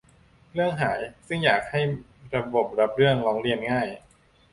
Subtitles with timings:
[0.53, 1.81] เรื่องหาย ซึ่งอยากให้
[2.35, 3.87] ระบบรับเรื่องร้องเรียนง่าย